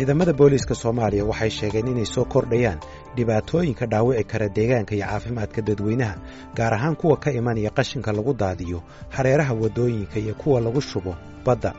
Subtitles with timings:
[0.00, 2.78] ciidamada booliiska soomaaliya waxay sheegeen inay soo kordhayaan
[3.16, 6.14] dhibaatooyinka dhaawici kara deegaanka iyo caafimaadka dadweynaha
[6.56, 11.74] gaar ahaan kuwa ka imanaya qashinka lagu daadiyo hareeraha waddooyinka iyo kuwa lagu shubo badda.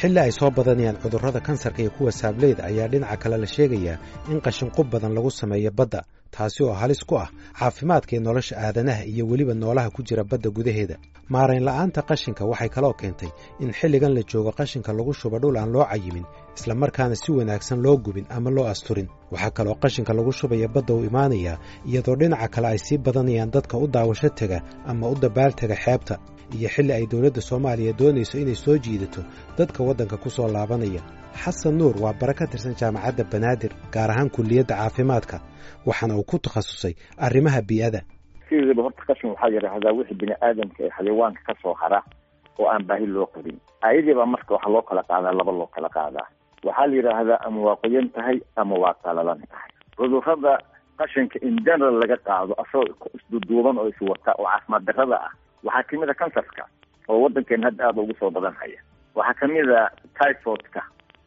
[0.00, 3.98] Xilli ay soo badanayaan cudurrada kansarka iyo kuwa saableeda ayaa dhinaca kale la sheegayaa
[4.30, 7.28] in qashin qub badan lagu sameeyo badda taasi oo halis ku ah
[7.58, 10.96] caafimaadka iyo nolosha aadanaha iyo weliba noolaha ku jira badda gudaheeda.
[11.28, 13.28] Maarayn la'aanta qashinka waxay kaloo keentay
[13.60, 16.24] in xilligan la joogo qashinka lagu shubo dhul aan loo cayimin
[16.58, 19.08] islamarkaana si wanaagsan loo gubin ama loo asturin.
[19.32, 21.56] Waxaa kaloo qashinka lagu shubaya badda u imaanayaa
[21.88, 24.58] iyadoo dhinaca kale ay sii badanayaan dadka u daawasho tega
[24.90, 26.14] ama u dabaaltega xeebta
[26.56, 29.20] iyo xilli ay dowladda soomaaliya doonayso inay soo jiidato
[29.58, 31.02] dadka waddanka ku soo laabanaya.
[31.42, 35.36] Xasan nuur waa bare ka tirsan jaamacadda banaadir gaar ahaan kulliyadda caafimaadka
[35.86, 36.94] waxaana uu ku takhasusay
[37.26, 38.00] arrimaha bii'ada
[38.48, 42.00] sideedaba horta qashin waxaa yidhaahdaa wixii bini aadamka ee xayawaanka ka soo hara
[42.60, 43.56] oo aan baahi loo qabin.
[43.86, 46.26] Ayadiibaa marka waxaa loo kala qaadaa laba loo kala qaadaa
[46.68, 49.70] waxaa la yidhaahdaa ama waa qoyan tahay ama waa qalalan tahay.
[49.98, 50.54] Cudurrada
[51.00, 55.32] qashinka in general laga qaado asagoo isduduuban oo iswata oo caafimaad darrada ah
[55.66, 56.62] waxaa ka mid a kansarka
[57.08, 58.80] oo waddankeena hadda aada ugu soo badan haya
[59.18, 59.82] waxaa ka mid a
[60.18, 60.82] typhoidka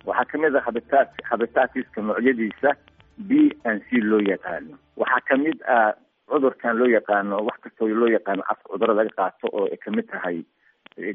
[0.09, 2.69] waxaa ka mid a habitat habitatiska noocyadiisa
[3.29, 4.75] b and c loo yaqaano.
[5.01, 5.91] Waxaa ka mid ah
[6.31, 10.07] cudurkan loo yaqaano wax kastoo loo yaqaano afka cudurrada laga qaato oo ay ka mid
[10.11, 10.37] tahay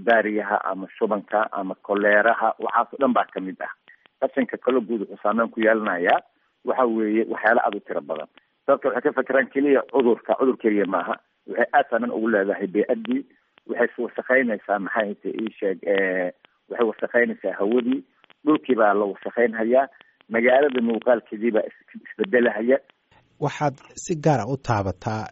[0.09, 3.73] daariyaha ama shubanka ama koleeraha waxaasoo dhan baa ka mid ah
[4.21, 6.21] qashinka kalo guud wuxuu saameyn ku yeelanayaa
[6.69, 8.29] waxa weeye waxyaala aada u tiro badan.
[8.67, 11.15] Dadka waxay ka fekeraan keliya cudurka cudur keliya maaha.
[11.49, 13.23] Waxay aad saameyn ugu leedahay bee-addii
[13.71, 15.79] waxay wasakaynaysaa maxay hata iisheeg
[16.71, 18.01] waxay wasakaynaysaa hawadii
[18.45, 19.87] dhulkii baa la wasakaynhayaa
[20.35, 21.67] magaalada muuqaalkeedii baa
[22.11, 22.79] isbedelahaya.
[23.41, 25.23] Waxaad si gaara u taabataa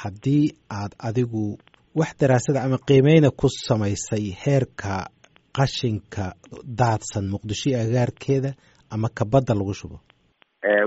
[0.00, 1.58] haddii aad adigu
[1.94, 4.94] wax daraasada ama qiimeyna ku samaysay heerka
[5.58, 6.24] qashinka
[6.80, 8.50] daadsan muqdisho iyo agaarkeeda
[8.94, 9.98] ama kabadda lagu shubo?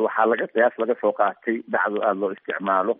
[0.05, 2.94] Waxaa laga qiyaas laga soo qaatay dacdo aada loo isticmaalo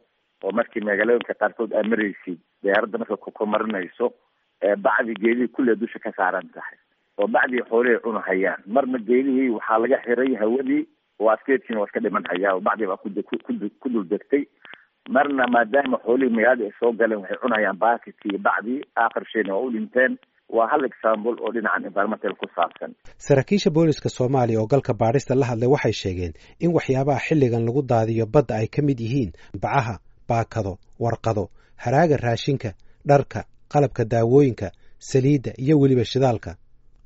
[0.44, 4.06] oo markii magaalooyinka qaarkood aad maraysid diyaaradda marka kumarinayso
[4.86, 6.78] bacdi geedihii kullee dusha ka saaran tahay.
[7.18, 10.82] Oo bacdii xoolihii cunahayaan marna geedihii waxaa laga xiray hawadii
[11.20, 13.02] oo askeedkiina waa iska dhiman hayaa oo bacdii baa
[13.82, 14.44] ku dul degtay.
[15.10, 19.72] Marna maadaama xoolihii magaalada ay soo galeen waxay cunayaan baakidkii bacdii aakhir shayna waa u
[19.76, 20.18] dhinteen
[20.56, 22.92] waa hal example oo dhinacan environmental ku saabsan.
[23.28, 28.26] Saraakiisha booliska soomaaliya oo galka baadhista la hadlay waxay sheegeen in waxyaabaha xilligan lagu daadiyo
[28.34, 29.32] badda ay ka mid yihiin
[29.64, 29.96] bacaha
[30.30, 31.44] baakado warqado
[31.84, 32.70] haraaga raashinka
[33.10, 33.40] dharka
[33.74, 34.68] qalabka daawooyinka
[35.10, 36.52] saliidda iyo weliba shidaalka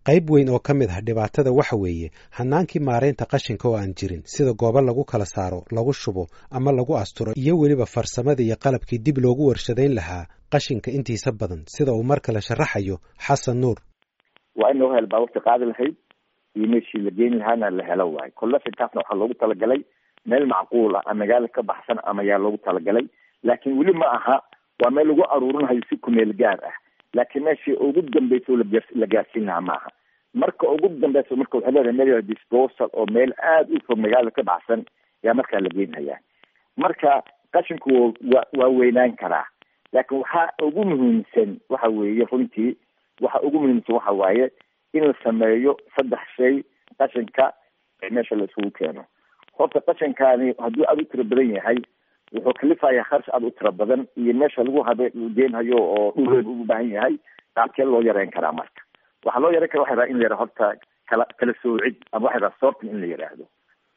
[0.07, 2.07] qayb weyn oo ka mid ah dhibaatada waxa weeye
[2.38, 6.23] hanaankii maaraynta qashinka oo aan jirin sida goobo lagu kala saaro lagu shubo
[6.57, 11.62] ama lagu asturo iyo weliba farsamadii iyo qalabkii dib loogu warshadayn lahaa qashinka intiisa badan
[11.75, 12.97] sida uu mar kale sharaxayo
[13.28, 13.78] xasan nuur.
[14.56, 15.95] Waa in loo helo baaburta qaadi lahayd
[16.57, 18.31] iyo meeshii la geeni lahaana la helo waayo.
[18.39, 19.81] Kollashinkaasna waxaa loogu talagalay
[20.25, 23.06] meel macquul ah magaala ka baxsan ama yaa loogu talagalay.
[23.47, 24.35] Laakiin weli ma aha
[24.81, 26.75] waa meel lagu aruurinahayo si kumeel gaar ah
[27.13, 28.53] laakiin meeshii ugu dambeysa
[28.95, 29.89] la gaarsiin lahaa maaha.
[30.33, 34.85] Marka ugu dambeysa marka leedahay meel disposal oo meel aada u fog magaalada ka baxsan
[35.23, 36.19] yaa markaa la geenhayaa
[36.77, 37.23] marka
[37.53, 39.45] qashinku wa waa weynaan karaa.
[39.94, 42.75] Laakiin waxaa ugu muhiimsan waxa weeye runtii
[43.21, 44.51] waxa ugu muhiimsan waxa waaye
[44.94, 46.63] in la sameeyo saddex shay
[46.97, 47.53] qashinka
[48.11, 49.05] meesha la isugu keeno.
[49.57, 51.77] Horta qashinkaani hadduu aada u tiro badan yahay
[52.34, 56.66] wuxuu kalifayaa kharash aada u tiro badan iyo meesha lagu habe geenhayo oo dhul u
[56.66, 57.16] baahan yahay
[57.56, 58.81] qaabkee loo yareyn karaa marka.
[59.25, 60.74] Waxaa loo yareyn kara waxa raa in la yara horta
[61.09, 63.46] kala kala soocid ama waxa raa sorting in la yidhaahdo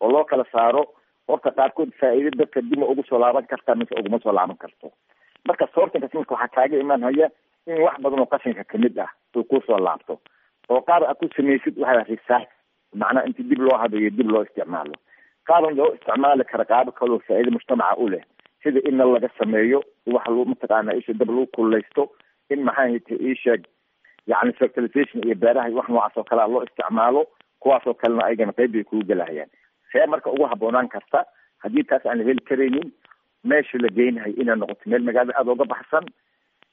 [0.00, 0.82] oo loo kala saaro
[1.28, 4.90] horta qaarkood faa'iida dadka dib ma ugu soo laaban kartaa mise uguma soo laaban karto.
[5.48, 7.30] Marka sortingkas marka waxaa kaaga imaanhaya
[7.66, 10.18] in wax badan oo qashinka ka mid ah uu ku soo laabto.
[10.68, 12.46] Oo qaar aad ku samaysid waxa recycle
[12.94, 14.92] macnaa inti dib loo habeeyo dib loo isticmaalo
[15.50, 18.22] qaaban loo isticmaali kara qaabo kaloo faa'iida mujtamaca u leh
[18.62, 19.80] sida in nal laga sameeyo
[20.14, 22.02] waxa lu mataqaana isha dab lagu kullaysto
[22.50, 23.62] in maxaa hita isheeg
[24.32, 27.26] yani fertilization iyo beeraha wax noocaas oo kalea loo isticmaalo
[27.60, 29.50] kuwaasoo kalena ayagana qeyb bay kugu gelahayaan
[29.92, 31.24] see marka ugu habboonaan karta
[31.64, 32.88] haddii taas aan la heli karaynin
[33.52, 36.04] meesha la geynahay inay noqoto meel magaalada aada uga baxsan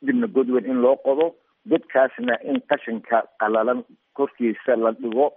[0.01, 1.27] dibna godweyn in loo qodo
[1.73, 3.83] godkaasna in qashinka qalalan
[4.19, 5.27] korkiisa la dhigo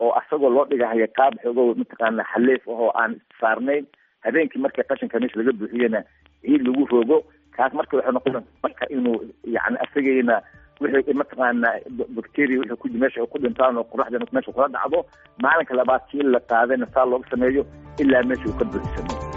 [0.00, 3.86] oo asagoo loo dhigahaya qaab xoogo mataqaana xaleef ahoo aan saarnayn.
[4.24, 6.00] Habeenkii marka qashinka meesha laga buuxiyana
[6.42, 7.18] ciid lagu rogo
[7.56, 9.16] kaas marka waxay noqon marka inuu
[9.56, 10.36] yani asagayna
[10.80, 11.68] wixii mataqaana
[12.16, 15.04] bacteria wixii ku meesha ku dhintaan oo qoraxda meesha kula dhacdo
[15.42, 17.64] maalinka labaad kii la qaadayna saa looga sameeyo
[18.00, 19.29] ilaa meesha uu ka buuxsamo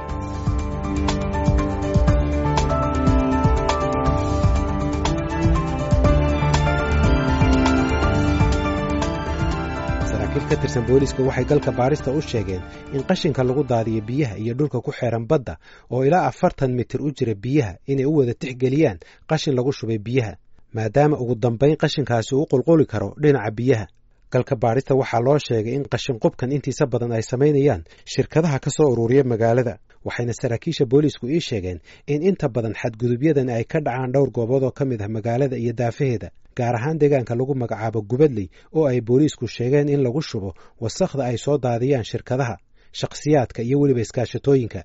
[10.54, 12.62] ka tirsan booliiska waxay galka baarista u sheegeen
[12.94, 15.58] in qashinka lagu daadiyo biyaha iyo dhulka ku xeehan badda
[15.92, 18.98] oo ilaa afartan mitir u jira biyaha inay u wada tixgeliyaan
[19.30, 20.34] qashin lagu shubay biyaha
[20.74, 23.86] maadaama ugu dambayn qashinkaasi uu qulquli karo dhinaca biyaha
[24.34, 27.82] galka baadhista waxaa loo sheegay in qashinqubkan intiisa badan ay samaynayaan
[28.14, 29.74] shirkadaha ka soo ururiya magaalada
[30.08, 31.80] waxayna saraakiisha booliisku ii sheegeen
[32.14, 35.74] in inta badan xadgudubyadan ay ka dhacaan dhowr goobood oo ka mid ah magaalada iyo
[35.82, 38.48] daafaheeda gaar ahaan deegaanka lagu magacaabo gubadley
[38.78, 40.50] oo ay booliisku sheegeen in lagu shubo
[40.84, 42.56] wasakhda ay soo daadiyaan shirkadaha
[43.00, 44.82] shakhsiyaadka iyo weliba iskaashatooyinka.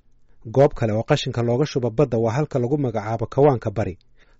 [0.57, 3.95] Goob kale oo qashinka looga shubo badda waa halka lagu magacaabo kawaanka bari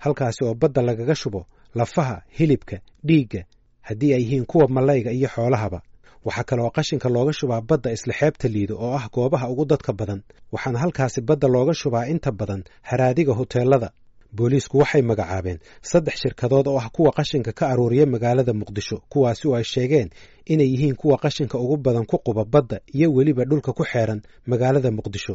[0.05, 1.41] halkaasi oo badda lagaga shubo
[1.75, 2.77] lafaha hilibka
[3.09, 3.43] dhiigga
[3.89, 5.79] haddii ay yihiin kuwa malayga iyo xoolahaba.
[6.27, 9.93] Waxaa kale oo qashinka looga shubaa badda isla xeebta liido oo ah goobaha ugu dadka
[9.99, 10.21] badan.
[10.53, 13.91] Waxaana halkaasi badda looga shubaa inta badan haraadiga hoteelada
[14.37, 15.59] booliisku waxay magacaabeen
[15.91, 20.09] saddex shirkadood oo ah kuwa qashinka ka aruuriya magaalada muqdisho kuwaasi oo ay sheegeen
[20.53, 24.21] inay yihiin kuwa qashinka ugu badan ku quba badda iyo weliba dhulka ku xeeran
[24.51, 25.35] magaalada muqdisho.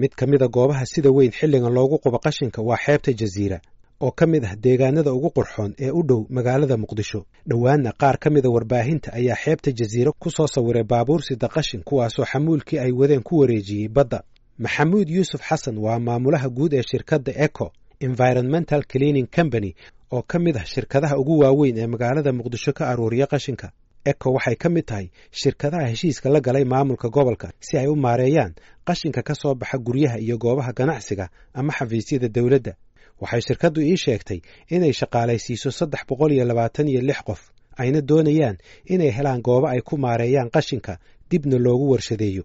[0.00, 3.58] Mid ka mida goobaha sida weyn xilligan loogu qubo qashinka waa xeebta jasiira
[4.00, 7.20] oo ka mid ah deegaanada ugu qurxoon ee u dhow magaalada muqdisho.
[7.50, 12.24] Dhowaanna qaar ka mida warbaahinta ayaa xeebta jasiiro ku soo sawiray baabuur sida qashin kuwaasoo
[12.32, 14.20] xamuulkii ay wadeen ku wareejiyey badda.
[14.58, 17.66] Maxamuud yuusuf xasan waa maamulaha guud ee shirkadda eco
[18.00, 19.74] environmental cleaning company
[20.12, 23.68] oo ka mid ah shirkadaha ugu waaweyn ee magaalada muqdisho ka aruuriya qashinka.
[24.04, 25.06] Eco waxay ka mid tahay
[25.40, 28.52] shirkadaha heshiiska la galay maamulka gobolka si ay u maareeyaan
[28.88, 32.72] qashinka ka soo baxa guryaha iyo goobaha ganacsiga ama xafiisyada dowladda
[33.22, 34.40] waxay shirkaddu ii sheegtay
[34.74, 37.40] inay shaqaalaysiiso saddex boqol iyo labaatan iyo lix qof.
[37.80, 38.56] Ayna doonayaan
[38.94, 40.92] inay helaan goobo ay ku maareeyaan qashinka
[41.30, 42.42] dibna loogu warshadeeyo.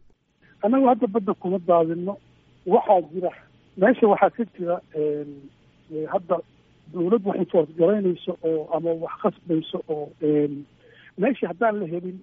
[0.63, 2.13] Annagu hadda badda kuma daadino
[2.73, 3.31] waxaa jira
[3.81, 4.75] meesha waxaa ka jira
[6.13, 6.37] hadda
[6.93, 10.05] dawlad wax infoorgaraynayso oo ama wax qasbayso oo
[11.21, 12.17] meeshii haddaan la helin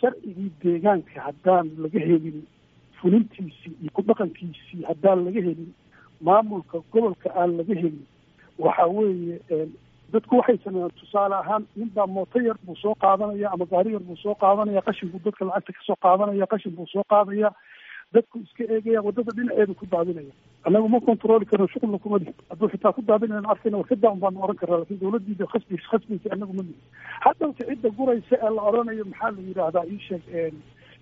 [0.00, 2.38] sharcigii deegaanka haddaan laga helin
[3.00, 5.70] fulintiisii iyo ku dhaqankiisii haddaan laga helin
[6.20, 7.98] maamulka gobolka aan laga helin
[8.58, 9.40] waxa weeye
[10.12, 14.16] dadku waxay sameeyaan tusaale ahaan ninbaa mooto yar buu soo qaadanaya ama gaari yar buu
[14.16, 17.50] soo qaadanaya qashin dadka lacagta ka soo qaadanaya qashin buu soo qaadaya
[18.14, 20.30] dadku iska eegaya waddada dhinaceedu ku daadinaya.
[20.66, 24.42] Annagu ma controli karno shuqulna kuma lihi hadduu xitaa ku daadinayno arkayna warkadaa un baanu
[24.46, 26.78] oran karnaa laakiin dawladiida khasbi khasbaysa annagu ma lihi
[27.26, 30.54] haddawse cidda guraysa ee la odhanayo maxaa la yidhaahdaa ii sheeg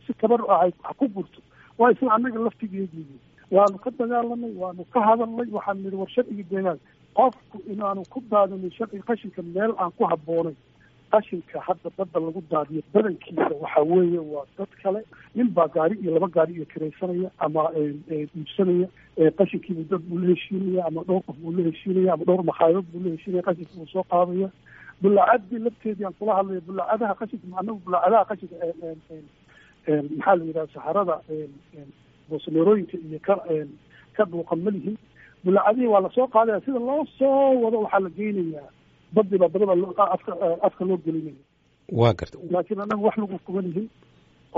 [0.07, 1.41] si tabar ah ha ku gurto.
[1.79, 6.79] Waa isla annaga laftigeediii waanu ka dagaalanay waanu ka hadalnay waxaan nidhi war sharcigii deegaan
[7.19, 10.56] qofku inaanu ku daadinin sharciga qashinka meel aan ku habboonayn
[11.14, 15.00] qashinka hadda badda lagu daadiyo badankiisa waxa weeye waa dad kale
[15.35, 18.88] nin baa gaari iyo laba gaari iyo kiraysanaya ama iibsanaya
[19.38, 23.00] qashinkiibu dad buu la heshiinaya ama dhowr qof buu la heshiinaya ama dhowr makhaayad buu
[23.05, 24.50] la heshiinaya qashinka buu soo qaadaya.
[25.02, 28.56] Bulaacadii lafteedii aan kula hadlaya bulaacadaha qashinka anagu bulaacadaha qashinka
[29.87, 31.17] maxaa la yidhaha saxarada
[32.29, 33.35] boosameerooyinka iyo ka
[34.17, 34.97] ka dhuuqan ma lihin.
[35.44, 38.69] Bulaacadihii waa la soo qaadaya sida loo soo wado waxaa la geynayaa.
[39.15, 39.75] Badiba badaba
[40.17, 40.32] afka
[40.67, 41.43] afka loo gelinaya
[42.00, 42.37] waa garta.
[42.55, 43.87] Laakiin annagu wax lagu kuma lihin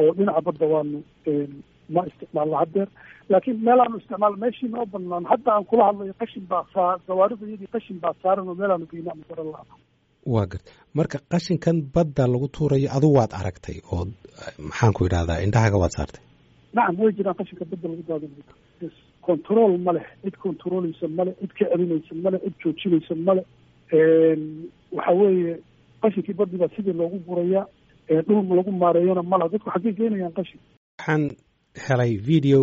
[0.00, 0.98] oo dhinaca badda waanu
[1.94, 2.88] ma isticmaalna haddeer
[3.32, 7.70] laakiin meelaanu isticmaal meeshii noo banaan hadda aan kula hadlayo qashin baa saa gawaarida iyadii
[7.74, 9.60] qashin baa saaran oo meelaanu geyna ama garan la
[10.34, 10.70] waa garta.
[10.98, 14.05] Marka qashinkan badda lagu tuurayo adu waad aragtay oo
[14.69, 16.22] maxaan ku idhahdaa indhahaga waad saartay
[16.76, 18.44] nacam way jiraan qashinka badda lagu daadinayo
[19.26, 23.42] control ma leh cid controleysa male cid ka celinaysa male cid joojinaysa male.
[24.96, 25.54] Waxa weeye
[26.02, 27.66] qashinkii baddi baa sidii loogu gurayaa
[28.26, 30.60] dhul lagu maareeyana malaha dadku xaggey keenayaan qashin.
[30.98, 31.24] Waxaan
[31.86, 32.60] helay video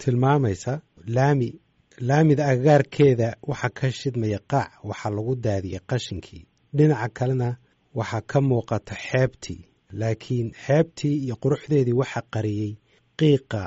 [0.00, 0.72] tilmaamaysa.
[1.16, 1.50] Laami
[2.08, 6.42] laamida agagaarkeeda waxaa ka shidmaya qaac waxaa lagu daadiyey qashinkii
[6.76, 7.48] dhinaca kalena
[7.98, 9.60] waxaa ka muuqata xeebtii.
[10.00, 12.72] Laakiin xeebtii iyo quruxdeedii waxaa qariyey
[13.18, 13.62] qiiqa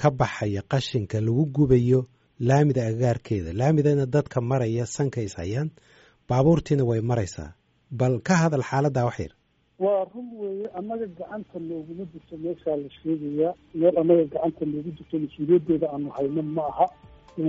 [0.00, 2.00] ka baxaya qashinka lagu gubayo
[2.48, 5.68] laamida agagaarkeeda laamidana dadka maraya sankays hayaan
[6.28, 7.50] baabuurtiina way maraysaa.
[8.00, 9.32] Bal ka hadal xaaladdaa wax yar.
[9.84, 13.52] Waa run weeye annaga gacanta looguma jirto meeshaa la sheegayaa.
[13.78, 16.86] Meel annaga gacanta loogu jirto mas'uuliyaddeeda aanu hayno ma aha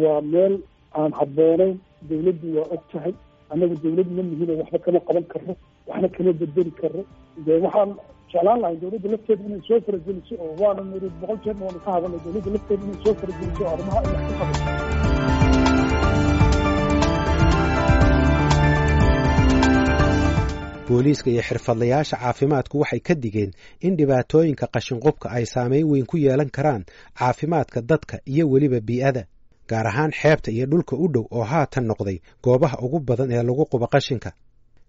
[0.03, 0.53] waa meel
[0.99, 1.75] aan habboonayn.
[2.09, 3.13] Dawladdu waa og tahay.
[3.51, 5.53] Annaga dawlad ma mihino waxba kama qaban karro
[5.89, 7.01] waxna kama bedeli karro.
[7.45, 7.91] De waxaan
[8.33, 12.19] jeclaan lahay dawladda lafteeda inay soo farageliso oo waana niri boqol jeerna waanu ka hadalnay
[12.25, 15.63] dawladda lafteeda inay soo farageliso arrimaha ay wax ka qabato
[20.87, 23.51] booliiska iyo xirfadlayaasha caafimaadku waxay ka digeen
[23.85, 26.83] in dhibaatooyinka qashinqubka ay saameyn weyn ku yeelan karaan
[27.19, 29.23] caafimaadka dadka iyo weliba bii'ada
[29.69, 33.65] gaar ahaan xeebta iyo dhulka u dhow oo haatan noqday goobaha ugu badan ee lagu
[33.71, 34.29] qubo qashinka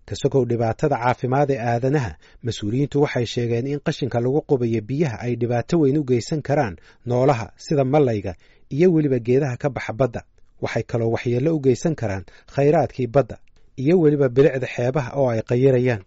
[0.09, 2.13] kasagow dhibaatada caafimaad ee aadanaha.
[2.47, 7.47] Mas'uuliyiintu waxay sheegeen in qashinka lagu qubayo biyaha ay dhibaato weyn u geysan karaan noolaha
[7.57, 8.35] sida mallayga
[8.71, 10.23] iyo weliba geedaha ka baxa badda.
[10.63, 13.37] Waxay kaloo waxyeello u geysan karaan khayraadkii badda
[13.83, 16.03] iyo weliba bilicda xeebaha oo ay qayirayaan.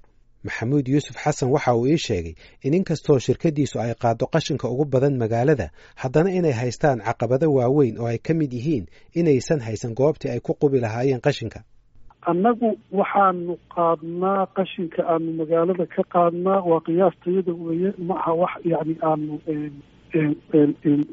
[0.45, 2.33] Maxamuud yuusuf xasan waxa uu ii sheegay
[2.65, 5.67] in inkastoo shirkaddiisu ay qaaddo qashinka ugu badan magaalada
[6.01, 8.85] haddana inay haystaan caqabado waaweyn oo ay ka mid yihiin
[9.19, 11.59] inaysan haysan goobtii ay ku qubi lahaayeen qashinka
[12.31, 12.69] annagu
[12.99, 19.33] waxaanu qaadnaa qashinka aanu magaalada ka qaadnaa waa qiyaastayada weeye ma aha wax yani aanu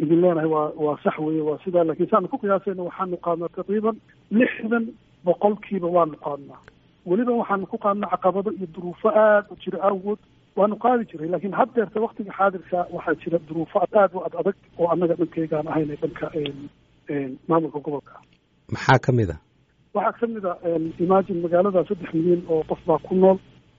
[0.02, 3.96] idin leenahay waa waa sax weeye waa sidaa laakiin saanu ku qiyaasayna waxaanu qaadnaa taqriiban
[4.40, 4.84] lixdan
[5.26, 6.60] boqolkiiba waanu qaadnaa.
[7.10, 10.18] Weliba waxaanu ku qaadnaa caqabado iyo duruufo aada u jira awgood
[10.58, 14.86] waanu qaadi jiray laakiin haddeerta waktiga xaadirka waxaa jira duruufo aada u ad adag oo
[14.92, 16.26] annaga dhankeygaan ahayna dhanka
[17.48, 18.14] maamulka gobolka.
[18.74, 19.36] Maxaa ka mid a
[19.94, 20.54] waxaa ka mid a
[21.04, 23.38] imagine magaalada saddex milyan oo qof baa ku nool.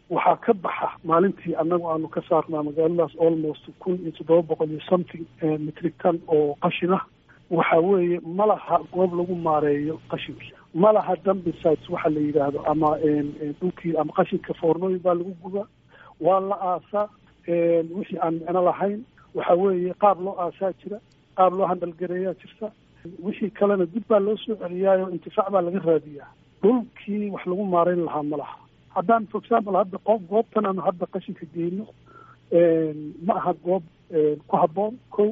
[0.09, 4.81] Waxaa ka baxa maalintii annagu aanu ka saarnaa magaaladaas almost kun iyo toddoba boqol iyo
[4.89, 5.25] something
[5.65, 7.03] metric ton oo qashin ah.
[7.49, 12.59] Waxa weeye ma laha goob lagu maareeyo qashinkii ma laha dumping sites waxa la yidhaahdo
[12.71, 12.97] ama
[13.59, 15.67] dhulkii ama qashinka foornooyin baa lagu gudaa
[16.21, 17.07] waa la aasaa
[17.97, 19.03] wixii aan micno lahayn.
[19.35, 20.97] Waxa weeye qaab loo aasaa jira
[21.37, 22.71] qaab loo handalgareeyaa jirta
[23.25, 26.29] wixii kalena dib baa loo soo celiyaayo intifaac baa laga raadiyaa.
[26.63, 28.57] Dhulkii wax lagu maarayn lahaa ma laha.
[28.95, 31.85] Haddaan for example hadda qof goobtan aanu hadda qashinka geyno
[33.25, 33.83] ma aha goob
[34.47, 35.23] ku habboon ko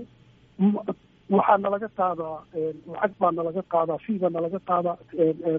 [1.34, 2.38] waxaa nalaga qaadaa
[2.94, 4.98] lacag baa nalaga qaadaa fee baa nalaga qaadaa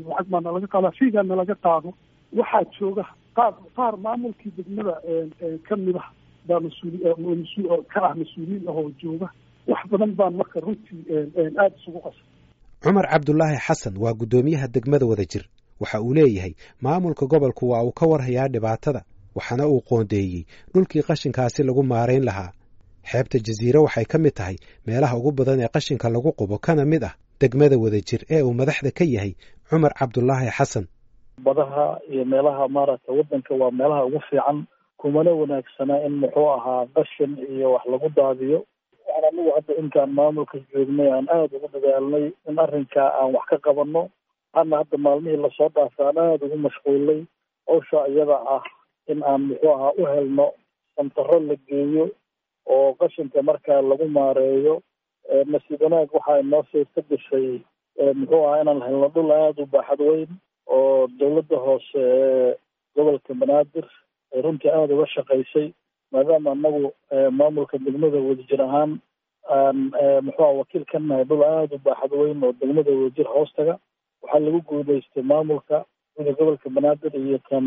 [0.09, 1.91] lacag baa nalaga qaadaa feegaa nalaga qaado.
[2.39, 3.05] Waxaa jooga
[3.37, 4.95] qaar qaar maamulkii degmada
[5.69, 6.09] ka mid ah
[6.49, 9.29] baa mas'uul ka ah mas'uuliyiin ahoo jooga
[9.71, 11.01] wax badan baan marka runtii
[11.61, 12.25] aada isugu qasay
[12.83, 15.45] cumar cabdulaahi xasan waa guddoomiyaha degmada wada jir
[15.81, 16.53] waxa uu leeyahay
[16.85, 19.01] maamulka gobolku waa uu ka warhayaa dhibaatada
[19.37, 20.43] waxaana uu qoondeeyey
[20.75, 22.51] dhulkii qashinkaasi lagu maarayn lahaa.
[23.11, 24.57] Xeebta jasiire waxay ka mid tahay
[24.87, 28.55] meelaha ugu badan ee qashinka lagu qubo kana mid ah degmada wada jir ee uu
[28.61, 29.33] madaxda ka yahay
[29.69, 30.85] cumar cabdulaahi xasan.
[31.47, 34.59] Badaha iyo meelaha maaragtay waddanka waa meelaha ugu fiican
[35.01, 38.59] kumana wanaagsana in muxuu ahaa qashin iyo wax lagu daadiyo
[39.07, 43.59] waxaan anigu hadda intaan maamulka joognay aan aada ugu dadaalnay in arrinkaa aan wax ka
[43.67, 44.03] qabanno
[44.61, 47.21] ana hadda maalmihii la soo dhaafay aan aada ugu mashquulnay
[47.69, 48.65] hawsha iyada ah
[49.13, 50.47] in aan muxuu ahaa u helno
[50.97, 52.07] santaro la geeyo
[52.75, 54.75] oo qashinka markaa lagu maareeyo
[55.53, 57.49] nasiib wanaag waxaa inoo suurta gashay
[58.21, 60.31] muxuu ahaa inaan helno dhul aada u baaxad weyn
[60.77, 62.55] oo dowladda hoose ee
[62.97, 63.87] gobolka banaadir
[64.35, 65.67] ay runtii aada uga shaqaysay
[66.13, 66.93] maadaama anagu
[67.39, 68.93] maamulka degmada wadajir ahaan
[69.57, 69.79] aan
[70.27, 73.75] muxuu aha wakiil ka nahay dhul aada u baaxad weyn oo degmada wadajir hoostaga
[74.23, 75.85] waxaa lagu guuleystay maamulka
[76.17, 77.65] guda gobolka banaadir iyo kan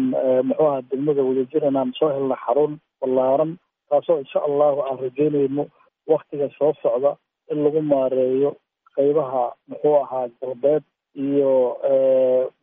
[0.47, 3.57] muxuu aha degmada wadajir inaan soo helna xarun ballaaran
[3.89, 5.65] taasoo insha allahu aan rajeynayno
[6.07, 7.11] waktiga soo socda
[7.51, 8.55] in lagu maareeyo
[8.95, 10.83] qaybaha muxuu ahaa galbeed
[11.25, 11.51] iyo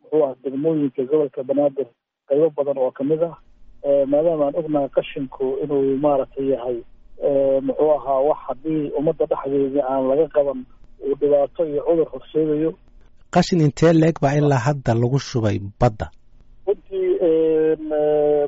[0.02, 1.86] muxuu aha degmooyinka gobolka banaadir
[2.28, 3.36] qaybo badan oo ka mid ah
[4.12, 6.78] maadaama aan ognahay qashinku inuu maaragtay yahay
[7.66, 10.60] muxuu ahaa wax haddii ummadda dhexdeedii aan laga qaban
[11.06, 12.70] uu dhibaato iyo cudur horseedayo.
[13.34, 16.06] Qashin intee leeg baa ilaa hadda lagu shubay badda?
[16.66, 17.08] Runtii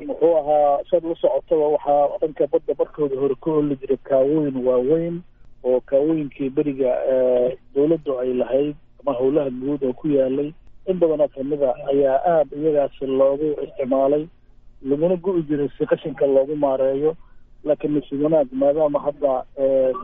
[0.07, 5.15] muxuu ahaa sad la socotaba waxaa dhanka badda barkooda hore ka oli jiray kaawooyin waaweyn
[5.63, 6.91] oo kaawooyinkii beriga
[7.75, 10.49] dawladdu ay lahayd ama howlaha guud oo ku yaalay
[10.89, 14.23] in badanoo kamida ayaa aada iyagaasi loogu isticmaalay
[14.81, 17.15] laguna go-i jiray si qashinka loogu maareeyo
[17.63, 19.33] laakiin nasiib wanaag maadaama hadda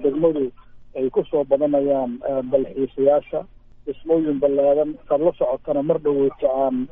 [0.03, 0.51] degmadu
[0.95, 2.19] ay ku soo badanayaan
[2.51, 3.45] dalxiisayaasha
[3.85, 6.87] dhismooyin ballaadan saad la socotana mar dhoweyto aan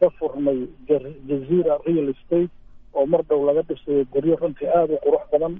[0.00, 0.66] ka furnay
[1.28, 2.50] jazeera real estate
[2.94, 5.54] oo mar dhow laga dhisayo guryo runtii aada u qurux badan.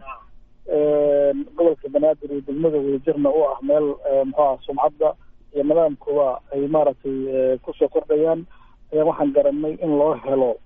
[1.56, 3.86] Gobolka banaadir iyo degmada wadajirna u ah meel
[4.26, 5.14] muxuu ah sumcadda
[5.54, 8.46] iyo nidaamkuba ay maaragtay ku soo kordhayaan.
[8.92, 10.56] Ayaa waxaan garanay in loo helo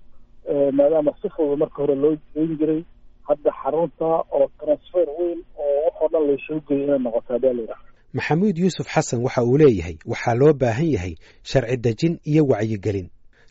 [0.77, 2.81] maadaama si fudud marka hore loo geyn jiray
[3.29, 4.05] hadda xarunta
[4.37, 7.81] oo transfer weyn oo waxoo dhan laysoo geeyay inay noqoto hadaa layidhaha
[8.17, 11.13] maxamuud yuusuf xasan waxa uu leeyahay waxaa loo baahan yahay
[11.49, 13.07] sharci dejin iyo wacyigelin.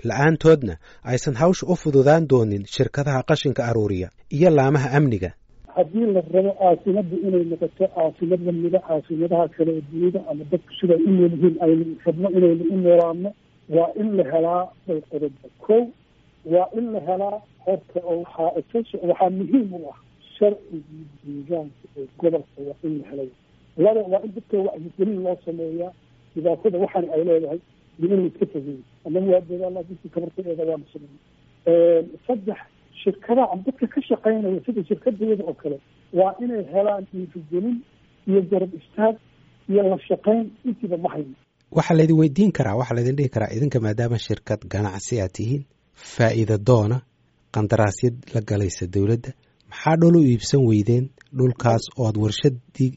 [0.09, 0.75] La'aantoodna
[1.13, 5.31] aysan hawsha u fududaan doonin shirkadaha qashinka aruuriya iyo laamaha amniga.
[5.77, 11.01] Haddii la rabo caasimada inay noqoto caasimad lamida caasimadaha kale ee dunida ama dadku siday
[11.07, 13.31] u nool yihiin aynu rabno inaynu u noolaano
[13.77, 15.77] waa in la helaa dhowr qodoba ko
[16.55, 18.51] waa in la helaa horta oo waxaa
[19.09, 19.99] waxaa muhiim u ah
[20.39, 23.31] sharcigii deegaanka ee gobolka waa in la helay.
[23.85, 25.93] Laba waa in dadka wacyigelin loo sameeyaa
[26.35, 27.61] dhibaatada waxaana ay leedahay
[28.01, 32.59] iyo in la iska fogeeyo annagu waa dadaala dadkii kabartaeeda waanu sameeyey saddex
[33.03, 35.79] shirkadaha dadka ka shaqaynaya sida shirkadayada oo kale
[36.19, 37.77] waa inay helaan dhiirigelin
[38.29, 39.17] iyo garab istaag
[39.71, 41.35] iyo la shaqayn intiiba ma hayno
[41.79, 45.63] waxaa laydin weydiin karaa waxaa laydin dhihi karaa idinka maadaama shirkad ganacsi aad tihiin
[45.97, 47.01] faa'iida doona
[47.55, 49.31] qandaraasyad la galaysa dowladda.
[49.71, 51.05] Maxaa dhul u iibsan weydeen
[51.39, 52.91] dhulkaas oo aad warshadii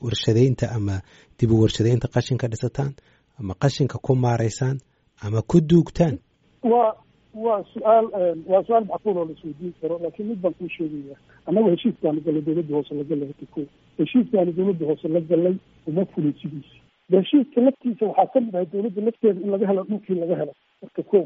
[0.00, 1.00] warshadeynta ama
[1.40, 2.92] dib u warshadeynta qashinka dhisataan
[3.40, 4.76] ama qashinka ku maaraysaan
[5.22, 6.18] ama ku duugtaan?
[6.62, 6.92] Waa
[7.34, 8.06] waa su'aal
[8.50, 11.16] waa su'aal macquul oo la isweydiin karo laakiin mid baan kuu sheegaya.
[11.46, 13.60] Annagu heshiiskaanu gallay dowladda hoose la gallay hata ko
[13.98, 15.54] heshiiskaanu dowladda hoose la gallay
[15.86, 16.76] uma fulin sidiisa
[17.12, 21.02] heshiiska laftiisa waxaa ka mid ahay dowladda lafteeda in laga helo dhulkii laga helo marka
[21.10, 21.18] ko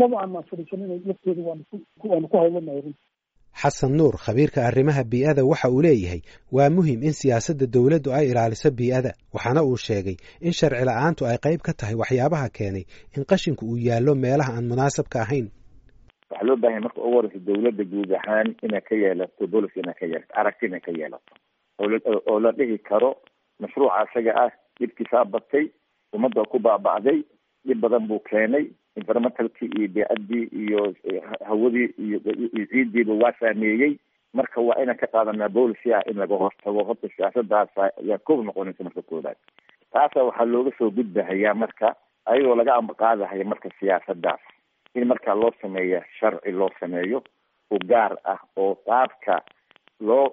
[0.00, 3.00] maba aanaan fadhiisanin lafteeda waanu ku hawlanahay runti
[3.62, 6.20] xasan nuur khabiirka arrimaha bii'ada waxa uu leeyahay
[6.56, 10.16] waa muhiim in siyaasadda dowladdu ay ilaaliso bii'ada waxaana uu sheegay
[10.46, 12.84] in sharci la'aantu ay qayb ka tahay waxyaabaha keenay
[13.16, 15.46] in qashinku uu yaallo meelaha aan munaasabka ahayn.
[16.30, 20.04] Waxaa loo baahanya marka ugu horeysa dowladda guud ahaan inay ka yeelato policy inay ka
[20.10, 21.32] yeelato aragti inay ka yeelato.
[22.30, 23.10] Oo la dhihi karo
[23.62, 25.64] mashruuca isaga ah dhibkiisaa batay
[26.14, 27.18] ummadda ku baaba'day
[27.66, 28.64] dhib badan buu keenay
[29.00, 30.82] environmentalkii iyo bee-addii iyo
[31.48, 32.18] hawadii iyo
[32.70, 33.92] ciiddiiba waa saameeyey
[34.38, 38.84] marka waa inaan ka qaadanaa policy ah in laga hortago horta siyaasadaas ayaa koob noqonaysa
[38.88, 39.36] marka koobaad
[39.92, 41.94] taasa waxaa looga soo gudbahayaa marka
[42.32, 44.40] ayagoo laga ambaqaadahaya marka siyaasadaas
[44.94, 47.22] in markaa loo sameeya sharci loo sameeyo
[47.74, 49.36] oo gaar ah oo qaabka
[50.08, 50.26] loo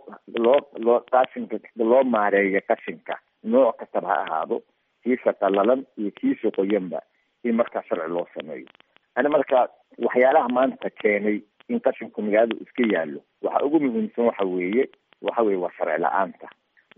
[0.46, 1.58] loo loo qashinka
[1.92, 3.16] loo maareeya qashinka
[3.54, 4.58] nooc kastaba ha ahaado
[5.04, 7.00] kiisa qalalan iyo kiisa qoyanba
[7.46, 8.68] in markaa sharci loo sameeyo.
[9.16, 9.68] Ani marka
[10.06, 11.38] waxyaalaha maanta keenay
[11.70, 14.86] in qashinku magaalada iska yaallo waxa ugu muhiimsan waxa weeye
[15.22, 16.48] waxa weye waa sharci la'aanta.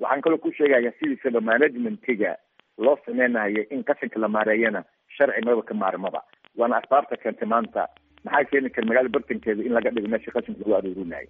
[0.01, 2.36] Waxaan kaloo ku sheegaya sidiisaba managementiga
[2.77, 4.84] loo sameynayo in qashinka la maareeyana
[5.18, 6.22] sharci maba ka maarmaba.
[6.58, 7.88] Waana asbaabta keentay maanta
[8.25, 11.29] maxaa keeni kara magaalada bartankeeda in laga dhigo meesha qashinka lagu aruurinayo?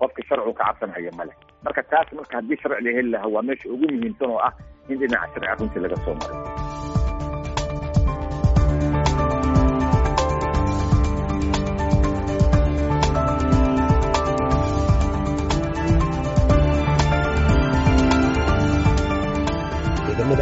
[0.00, 1.34] Qofka sharcigu ka cabsanhayo male
[1.66, 4.52] marka taas marka haddii sharci la heli lahaa waa meesha ugu muhiimsan oo ah
[4.88, 6.67] in dhinaca sharci runtii laga soo maray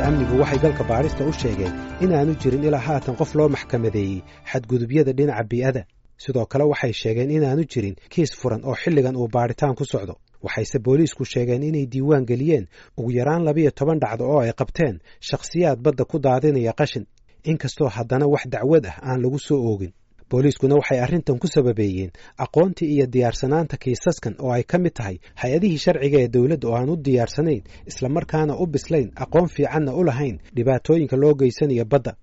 [0.07, 1.73] amnigu waxay galka baadhista u sheegeen
[2.05, 5.83] inaanu jirin ilaa haatan qof loo maxkamadeeyey xadgudubyada dhinaca bii'ada
[6.25, 10.15] sidoo kale waxay sheegeen inaanu jirin kiis furan oo xilligan uu baadhitaan ku socdo.
[10.47, 12.65] Waxayse booliisku sheegeen inay diiwaan geliyeen
[12.99, 14.95] ugu yaraan labiyo toban dhacdo oo ay qabteen
[15.29, 17.05] shakhsiyaad badda ku daadinaya qashin.
[17.51, 19.93] Inkastoo haddana wax dacwad ah aan lagu soo oogin
[20.31, 25.79] booliiskuna waxay arrintan ku sababeeyeen aqoontii iyo diyaarsanaanta kiisaskan oo ay ka mid tahay hay'adihii
[25.85, 31.17] sharciga ee dowladda oo aan u diyaarsanayn islamarkaana u bislayn aqoon fiicanna u lahayn dhibaatooyinka
[31.17, 32.15] loo geysanayo badda.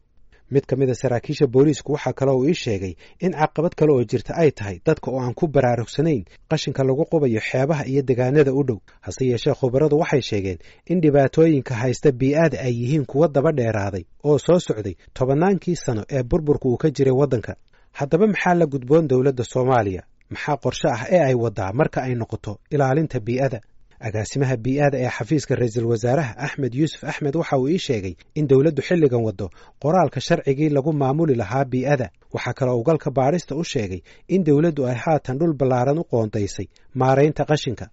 [0.51, 4.03] Mid ka mid a saraakiisha booliisku waxaa kale uu ii sheegay in caqabad kale oo
[4.03, 8.63] jirta ay tahay dadka oo aan ku baraarugsanayn qashinka lagu qubayo xeebaha iyo degaanada u
[8.67, 8.77] dhow.
[9.01, 10.57] Hase yeeshee khubaradu waxay sheegeen
[10.91, 16.23] in dhibaatooyinka haysta bii'aada ay yihiin kuwa daba dheeraaday oo soo socday tobannaankii sano ee
[16.23, 17.55] burburka uu ka jiray waddanka
[17.99, 20.01] haddaba maxaa la gudboon dowladda soomaaliya?
[20.33, 23.59] Maxaa qorshe ah ee ay waddaa marka ay noqoto ilaalinta bii'ada
[24.07, 28.81] agaasimaha bii'ada ee xafiiska ra'iisul wasaaraha axmed yuusuf axmed waxa uu ii sheegay in dowladdu
[28.87, 29.45] xilligan waddo
[29.83, 34.01] qoraalka sharcigii lagu maamuli lahaa bii'ada waxaa kaloo galka baadhista u sheegay
[34.35, 36.67] in dowladdu ay haatan dhul ballaaran u qoondaysay
[37.01, 37.85] maaraynta qashinka.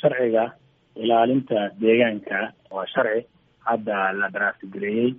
[0.00, 0.44] Sharciga
[1.02, 2.38] ilaalinta deegaanka
[2.74, 3.20] waa sharci
[3.68, 5.10] hadda la daraasagareeyey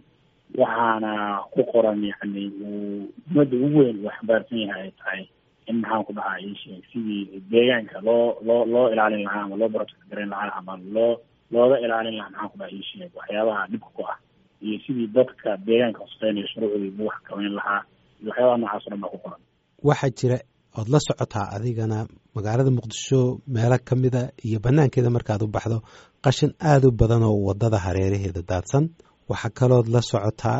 [0.62, 1.12] waxaana
[1.54, 5.24] ku qoran yani uu umada ugu weyn uu xambaarsan yahay ay tahay
[5.70, 10.02] in maxaan ku dhahaa iisheeg sidii deegaanka loo loo loo ilaalin lahaa ama loo protect
[10.10, 11.14] garan lahaa ama loo
[11.54, 14.18] looga ilaalin lahaa maxaan ku dhaha iisheeg waxyaabaha dhibka ku ah
[14.66, 17.82] iyo sidii dadka deegaanka hosteynaya shuruucdii lagu xakameyn lahaa.
[18.22, 19.42] Iyo waxyaabaha noocaas o baa ku qoran.
[19.90, 20.38] Waxaa jira
[20.80, 21.98] ood la socotaa adigana
[22.36, 23.20] magaalada muqdisho
[23.56, 25.78] meelo ka mida iyo banaankeeda markaad u baxdo
[26.26, 28.84] qashin aada u badan oo waddada hareeraheeda daadsan
[29.30, 30.60] waxaa kalood la socotaa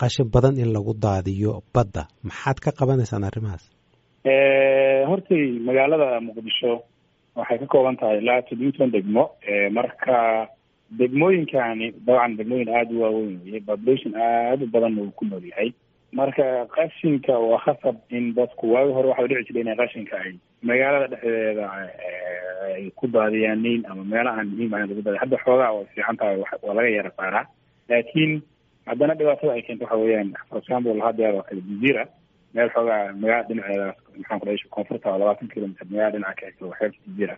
[0.00, 2.02] qashin badan in lagu daadiyo badda.
[2.28, 3.64] Maxaad ka qabanaysaan arrimahaas?
[5.10, 6.72] Hortay magaalada muqdisho
[7.38, 9.24] waxay ka kooban tahay ilaa toddobiitan degmo.
[9.76, 10.16] Marka
[10.98, 15.70] degmooyinkani dabcan degmooyin aada u waaweyn weye population aada u badan uu ku nool yahay.
[16.12, 16.44] Marka
[16.76, 20.32] qashinka waa khasab in dadku waagi hore waxa dhici jiray inay qashinka ay
[20.68, 21.64] magaalada dhexdeeda
[22.74, 26.36] ay ku daadiyaaniin ama meelo aan muhiim ahayn lagu daadiy hadda xoogaa way fiican tahay
[26.40, 27.44] waa laga yara saaraa
[27.88, 28.32] laakiin
[28.86, 32.04] haddana dhibaatada ay keento waxa weeyaan for example haddeer oo kale jazira
[32.54, 33.86] meel xoogaa magaalada dhinaceeda
[34.18, 37.36] maxaan ku dhahay koonfurta oo labaatan kilomitr magaalada dhinaca ka xigta waxeebta jazira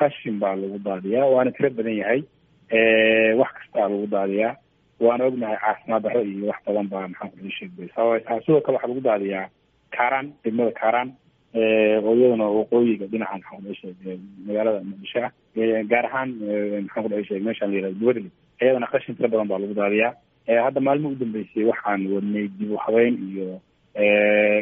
[0.00, 2.20] qashin baa lagu daadiyaa waana tiro badan yahay.
[3.40, 4.54] Wax kastaa lagu daadiyaa.
[5.00, 7.88] Waana ognahay caafimaad darro iyo wax badan baa maxaan ku dhahay sheegay
[8.44, 9.46] sidoo kale waxaa lagu daadiyaa
[9.96, 11.08] kaaraan degmada kaaraan.
[12.04, 15.32] Oo iyaduna waqooyiga dhinacan maxaan ku dhahay magaalada muqdisho ah
[15.92, 16.30] gaar ahaan
[16.84, 20.12] maxaan ku dhahay meeshaan la yihahdo duwadli iyadana qashin tira badan baa lagu daadiyaa.
[20.64, 23.60] Hadda maalmo u dambeysay waxaan wadnay dib u habeyn iyo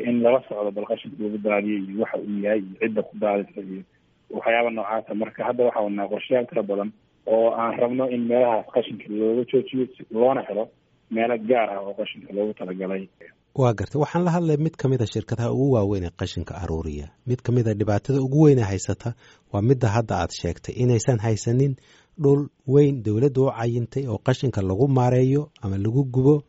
[0.09, 3.61] in lala socdo bal qashinka lagu daadiyo iyo waxa uu yahay iyo cidda ku daadisa
[3.61, 3.83] iyo
[4.31, 6.91] waxyaaba noocaasa marka hadda waxaa wadnaa qorshayaal tira badan
[7.27, 10.65] oo aan rabno in meelahaas qashinka looga joojiyo loona helo
[11.11, 13.09] meelo gaar ah oo qashinka loogu talagalay
[13.59, 14.01] waa gartay.
[14.01, 17.07] Waxaan la hadlay mid ka mid a shirkadaha ugu waaweyn ee qashinka aruuriya.
[17.27, 19.15] Mid ka mid a dhibaatada ugu weyne haysata
[19.53, 20.75] waa midda hadda aad sheegtay.
[20.83, 21.77] Inaysan haysanin
[22.23, 26.43] dhul weyn dowladda u cayintay oo qashinka lagu maareeyo ama lagu gubo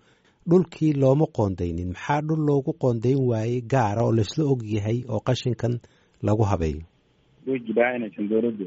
[0.50, 1.88] dhulkii looma qoondaynin.
[1.94, 5.74] Maxaa dhul loogu qoondayn waayey gaara oo laisla og yahay oo qashinkan
[6.28, 6.82] lagu habeeyo
[7.48, 8.66] way jiraa inaysan dowladdu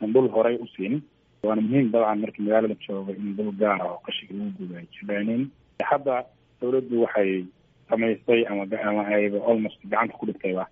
[0.00, 1.02] san dhul horay u siinin.
[1.46, 5.42] Waana muhiim dabcan markii magaalada jooga in dhul gaara oo qashinka lagu gubo ay jiraanin
[5.90, 6.16] hadda
[6.60, 7.30] dowladdu waxay
[7.90, 8.66] samaystay ama
[9.06, 10.66] ayba almost gacanta ku dhigtayba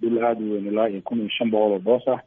[0.00, 2.20] dhul aada u weyn ilaa iyo kun iyo shan boqol oo boos ah.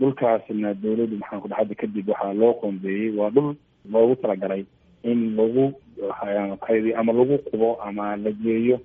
[0.00, 3.12] Dhulkaasina dowladdu maxaan ku dhaha hadda kadib waxaa loo qoondeeyey.
[3.18, 3.54] Waa dhul
[3.92, 4.64] loogu talagalay
[5.04, 5.72] in lagu
[6.66, 8.80] kaydi ama lagu qubo ama la geeyo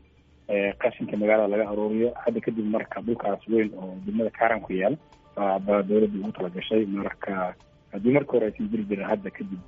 [0.82, 2.12] qashinka magaalada laga aruuriyo.
[2.26, 4.98] Hadda kadib marka dhulkaas weyn oo degmada kaaran ku yaal
[5.36, 7.56] baa dowladdu ugu talagashay marka
[7.94, 9.60] haddii marka hore aysan jiri jirin hadda kadib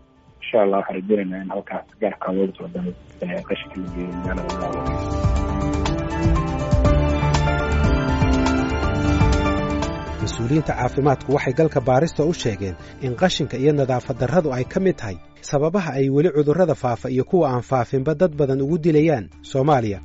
[0.42, 5.17] insha allah waxaan rajeynaynaa in halkaas gaarkaa loogu talagalay qashinka la geeyo magaalada
[10.48, 14.96] mas'uuliyiinta caafimaadku waxay galka baarista u sheegeen in qashinka iyo nadaafad darradu ay ka mid
[14.96, 20.00] tahay sababaha ay weli cudurrada faafa iyo kuwa aan faafinba dad badan ugu dilayaan soomaaliya